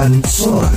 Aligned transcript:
Liputan 0.00 0.24
Sonora. 0.24 0.72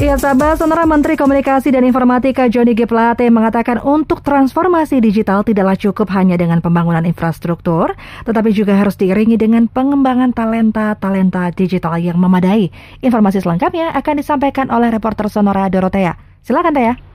Ya 0.00 0.18
sahabat 0.18 0.58
Sonora 0.58 0.82
Menteri 0.82 1.14
Komunikasi 1.14 1.70
dan 1.70 1.86
Informatika 1.86 2.50
Johnny 2.50 2.74
G. 2.74 2.82
Plate 2.82 3.30
mengatakan 3.30 3.78
untuk 3.78 4.26
transformasi 4.26 4.98
digital 4.98 5.46
tidaklah 5.46 5.78
cukup 5.78 6.10
hanya 6.16 6.34
dengan 6.34 6.58
pembangunan 6.58 7.06
infrastruktur, 7.06 7.94
tetapi 8.26 8.50
juga 8.50 8.74
harus 8.74 8.98
diiringi 8.98 9.38
dengan 9.38 9.70
pengembangan 9.70 10.34
talenta-talenta 10.34 11.54
digital 11.54 11.94
yang 12.02 12.18
memadai. 12.18 12.74
Informasi 13.04 13.38
selengkapnya 13.38 13.94
akan 13.94 14.14
disampaikan 14.18 14.66
oleh 14.74 14.90
reporter 14.90 15.30
Sonora 15.30 15.70
Dorotea. 15.70 16.18
Silakan 16.42 16.74
Taya. 16.74 16.86
Ya, 16.88 17.09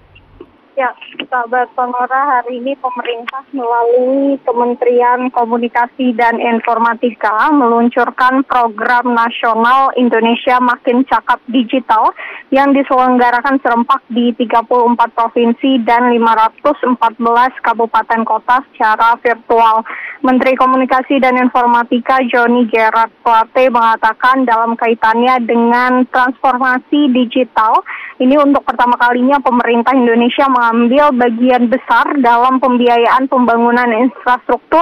sahabat 1.31 1.71
Sonora, 1.71 2.39
hari 2.43 2.59
ini 2.59 2.75
pemerintah 2.75 3.47
melalui 3.55 4.35
Kementerian 4.43 5.31
Komunikasi 5.31 6.11
dan 6.19 6.35
Informatika 6.35 7.47
meluncurkan 7.55 8.43
program 8.43 9.15
nasional 9.15 9.95
Indonesia 9.95 10.59
Makin 10.59 11.07
Cakap 11.07 11.39
Digital 11.47 12.11
yang 12.51 12.75
diselenggarakan 12.75 13.55
serempak 13.63 14.03
di 14.11 14.35
34 14.35 14.99
provinsi 15.15 15.79
dan 15.87 16.11
514 16.11 17.63
kabupaten 17.63 18.21
kota 18.27 18.59
secara 18.75 19.15
virtual. 19.23 19.79
Menteri 20.27 20.57
Komunikasi 20.59 21.21
dan 21.23 21.39
Informatika 21.39 22.19
Johnny 22.27 22.67
Gerard 22.67 23.13
Plate 23.23 23.71
mengatakan 23.71 24.43
dalam 24.43 24.75
kaitannya 24.75 25.39
dengan 25.45 26.03
transformasi 26.09 27.13
digital, 27.13 27.85
ini 28.17 28.33
untuk 28.39 28.65
pertama 28.65 28.97
kalinya 28.97 29.37
pemerintah 29.37 29.93
Indonesia 29.93 30.49
mengambil 30.65 31.13
bagian 31.13 31.69
besar 31.69 32.17
dalam 32.25 32.57
pembiayaan 32.57 33.29
pembangunan 33.29 33.85
infrastruktur 34.01 34.81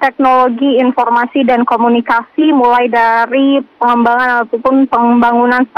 teknologi 0.00 0.80
informasi 0.80 1.44
dan 1.44 1.68
komunikasi 1.68 2.48
mulai 2.48 2.88
dari 2.88 3.60
pengembangan 3.76 4.48
ataupun 4.48 4.88
pembangunan 4.88 5.68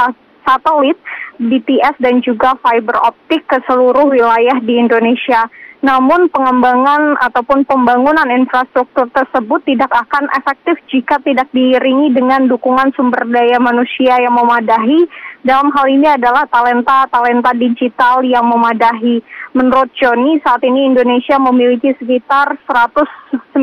satelit, 0.46 0.94
BTS 1.42 1.98
dan 1.98 2.22
juga 2.22 2.54
fiber 2.62 2.94
optik 3.02 3.42
ke 3.50 3.58
seluruh 3.66 4.06
wilayah 4.14 4.54
di 4.62 4.78
Indonesia. 4.78 5.50
Namun 5.82 6.30
pengembangan 6.30 7.18
ataupun 7.18 7.66
pembangunan 7.66 8.28
infrastruktur 8.30 9.10
tersebut 9.10 9.66
tidak 9.66 9.90
akan 9.90 10.30
efektif 10.38 10.78
jika 10.92 11.18
tidak 11.26 11.50
diiringi 11.50 12.14
dengan 12.14 12.46
dukungan 12.46 12.94
sumber 12.94 13.26
daya 13.26 13.58
manusia 13.58 14.14
yang 14.20 14.36
memadahi. 14.36 15.10
Dalam 15.40 15.72
hal 15.72 15.88
ini 15.88 16.04
adalah 16.04 16.44
talenta-talenta 16.52 17.56
digital 17.56 18.20
yang 18.20 18.44
memadahi. 18.44 19.24
Menurut 19.56 19.88
Joni, 19.96 20.36
saat 20.44 20.60
ini 20.60 20.92
Indonesia 20.92 21.40
memiliki 21.40 21.96
sekitar 21.96 22.60
196,7 22.68 23.56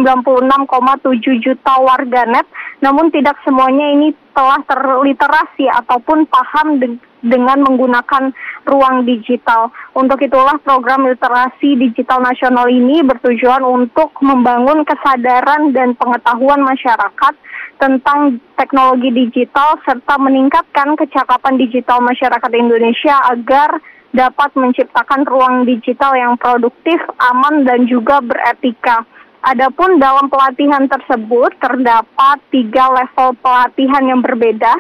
juta 1.38 1.74
warganet, 1.78 2.50
namun 2.82 3.14
tidak 3.14 3.38
semuanya 3.46 3.94
ini 3.94 4.10
telah 4.34 4.58
terliterasi 4.66 5.70
ataupun 5.70 6.26
paham 6.26 6.82
dengan 7.22 7.62
menggunakan 7.62 8.34
ruang 8.66 9.06
digital. 9.06 9.70
Untuk 9.94 10.18
itulah 10.26 10.58
program 10.66 11.06
literasi 11.06 11.78
digital 11.78 12.26
nasional 12.26 12.66
ini 12.74 13.06
bertujuan 13.06 13.62
untuk 13.62 14.18
membangun 14.26 14.82
kesadaran 14.82 15.78
dan 15.78 15.94
pengetahuan 15.94 16.62
masyarakat 16.66 17.34
tentang 17.78 18.42
teknologi 18.58 19.10
digital 19.14 19.78
serta 19.86 20.18
meningkatkan 20.18 20.98
kecakapan 20.98 21.56
digital 21.58 22.02
masyarakat 22.02 22.52
Indonesia 22.54 23.16
agar 23.32 23.78
dapat 24.14 24.50
menciptakan 24.58 25.26
ruang 25.30 25.66
digital 25.66 26.18
yang 26.18 26.34
produktif, 26.42 26.98
aman 27.22 27.66
dan 27.66 27.86
juga 27.86 28.22
beretika. 28.22 29.06
Adapun 29.46 30.02
dalam 30.02 30.28
pelatihan 30.28 30.90
tersebut 30.90 31.54
terdapat 31.62 32.38
tiga 32.50 32.90
level 32.92 33.38
pelatihan 33.40 34.04
yang 34.04 34.20
berbeda 34.20 34.74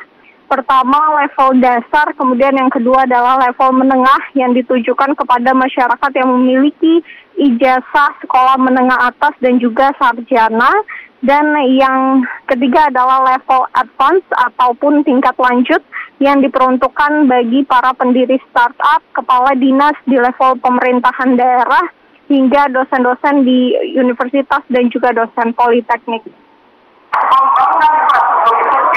Pertama 0.48 1.20
level 1.20 1.60
dasar, 1.60 2.16
kemudian 2.16 2.56
yang 2.56 2.72
kedua 2.72 3.04
adalah 3.04 3.36
level 3.36 3.84
menengah 3.84 4.32
yang 4.32 4.56
ditujukan 4.56 5.12
kepada 5.20 5.52
masyarakat 5.52 6.12
yang 6.16 6.32
memiliki 6.40 7.04
ijazah 7.36 8.16
sekolah 8.24 8.56
menengah 8.56 9.12
atas 9.12 9.36
dan 9.44 9.60
juga 9.60 9.92
sarjana. 10.00 10.72
Dan 11.18 11.58
yang 11.74 12.22
ketiga 12.46 12.94
adalah 12.94 13.26
level 13.26 13.66
advance 13.74 14.26
ataupun 14.38 15.02
tingkat 15.02 15.34
lanjut 15.42 15.82
yang 16.22 16.46
diperuntukkan 16.46 17.26
bagi 17.26 17.66
para 17.66 17.94
pendiri 17.98 18.38
startup, 18.50 19.02
kepala 19.18 19.58
dinas 19.58 19.98
di 20.06 20.18
level 20.18 20.62
pemerintahan 20.62 21.34
daerah, 21.34 21.86
hingga 22.30 22.70
dosen-dosen 22.70 23.48
di 23.48 23.74
universitas 23.98 24.62
dan 24.70 24.92
juga 24.94 25.10
dosen 25.16 25.54
politeknik. 25.58 26.22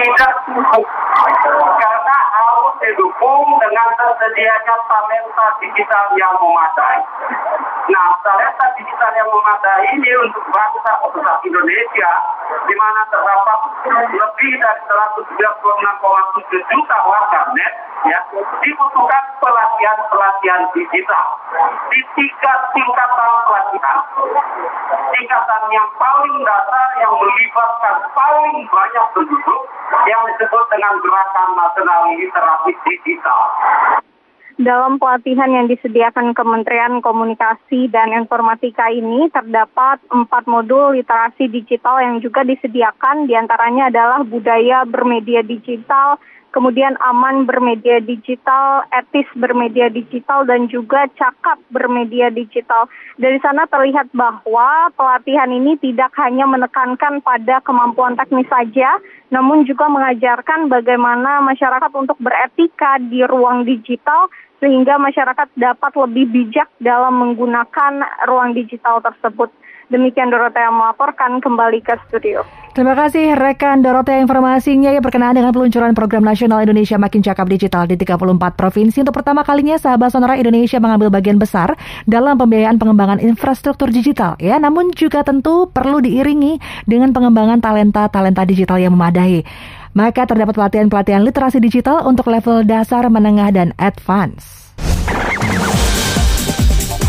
Tidak 0.01 0.35
didukung 2.81 3.47
dengan 3.61 3.89
tersedianya 3.95 4.77
talenta 4.89 5.47
digital 5.61 6.07
yang 6.17 6.35
memadai. 6.41 7.01
Nah, 7.91 8.09
talenta 8.25 8.67
digital 8.81 9.13
yang 9.13 9.29
memadai 9.29 9.85
ini 9.95 10.11
untuk 10.25 10.45
bangsa 10.49 10.93
sebesar 11.05 11.37
Indonesia, 11.45 12.11
di 12.65 12.75
mana 12.81 13.05
terdapat 13.13 13.59
lebih 13.85 14.53
dari 14.59 14.81
136,7 14.89 16.73
juta 16.73 16.97
warga 17.05 17.41
net, 17.53 17.73
ya, 18.09 18.21
dibutuhkan 18.65 19.25
pelatihan-pelatihan 19.45 20.63
digital 20.73 21.27
di 21.93 22.01
tiga 22.17 22.53
pelatihan. 22.73 23.00
Tingkatan 24.91 25.63
yang 25.71 25.89
paling 26.01 26.37
dasar 26.43 26.87
yang 27.01 27.13
melibatkan 27.13 27.97
paling 28.17 28.57
banyak 28.69 29.07
penduduk 29.13 29.61
yang 30.09 30.23
disebut 30.33 30.65
dengan 30.73 30.95
Gerakan 31.03 31.49
Nasional 31.59 32.01
Literasi 32.17 32.73
Digital. 32.89 33.43
Dalam 34.61 35.01
pelatihan 35.01 35.49
yang 35.49 35.73
disediakan 35.73 36.37
Kementerian 36.37 37.01
Komunikasi 37.01 37.89
dan 37.89 38.13
Informatika 38.13 38.93
ini 38.93 39.33
terdapat 39.33 40.05
empat 40.13 40.45
modul 40.45 40.93
literasi 40.93 41.49
digital 41.49 41.97
yang 42.05 42.21
juga 42.21 42.45
disediakan 42.45 43.25
di 43.25 43.33
antaranya 43.41 43.89
adalah 43.89 44.21
budaya 44.21 44.85
bermedia 44.85 45.41
digital, 45.41 46.21
kemudian 46.51 46.99
aman 47.03 47.47
bermedia 47.47 48.03
digital, 48.03 48.87
etis 48.91 49.27
bermedia 49.39 49.91
digital, 49.91 50.47
dan 50.47 50.67
juga 50.67 51.07
cakap 51.15 51.59
bermedia 51.71 52.31
digital. 52.31 52.91
Dari 53.19 53.39
sana 53.43 53.67
terlihat 53.71 54.11
bahwa 54.15 54.91
pelatihan 54.95 55.51
ini 55.51 55.79
tidak 55.79 56.15
hanya 56.19 56.47
menekankan 56.47 57.23
pada 57.23 57.63
kemampuan 57.63 58.19
teknis 58.19 58.47
saja, 58.51 58.99
namun 59.31 59.67
juga 59.67 59.87
mengajarkan 59.87 60.67
bagaimana 60.67 61.43
masyarakat 61.43 61.91
untuk 61.95 62.19
beretika 62.19 62.99
di 62.99 63.23
ruang 63.25 63.63
digital 63.63 64.27
sehingga 64.61 65.01
masyarakat 65.01 65.49
dapat 65.57 65.93
lebih 65.97 66.29
bijak 66.29 66.69
dalam 66.85 67.17
menggunakan 67.17 68.05
ruang 68.29 68.53
digital 68.53 69.01
tersebut. 69.01 69.49
Demikian 69.89 70.31
Dorotea 70.31 70.71
melaporkan 70.71 71.43
kembali 71.43 71.83
ke 71.83 71.99
studio. 72.07 72.47
Terima 72.71 72.95
kasih 72.95 73.35
rekan 73.35 73.83
Dorotea 73.83 74.23
informasinya 74.23 74.95
yang 74.95 75.03
berkenaan 75.03 75.35
dengan 75.35 75.51
peluncuran 75.51 75.91
program 75.91 76.23
nasional 76.23 76.63
Indonesia 76.63 76.95
Makin 77.03 77.19
Cakap 77.19 77.51
Digital 77.51 77.91
di 77.91 77.99
34 77.99 78.55
provinsi. 78.55 79.03
Untuk 79.03 79.11
pertama 79.11 79.43
kalinya 79.43 79.75
sahabat 79.75 80.15
sonora 80.15 80.39
Indonesia 80.39 80.79
mengambil 80.79 81.11
bagian 81.11 81.35
besar 81.35 81.75
dalam 82.07 82.39
pembiayaan 82.39 82.79
pengembangan 82.79 83.19
infrastruktur 83.19 83.91
digital 83.91 84.39
ya, 84.39 84.55
namun 84.63 84.95
juga 84.95 85.27
tentu 85.27 85.67
perlu 85.67 85.99
diiringi 85.99 86.87
dengan 86.87 87.11
pengembangan 87.11 87.59
talenta-talenta 87.59 88.47
digital 88.47 88.79
yang 88.79 88.95
memadai. 88.95 89.43
Maka 89.91 90.31
terdapat 90.31 90.55
pelatihan-pelatihan 90.55 91.27
literasi 91.27 91.59
digital 91.59 92.07
untuk 92.07 92.31
level 92.31 92.63
dasar, 92.63 93.03
menengah, 93.11 93.51
dan 93.51 93.75
advance. 93.83 94.71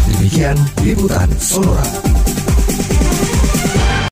Demikian 0.10 0.58
liputan 0.82 1.30
Sonora. 1.38 2.21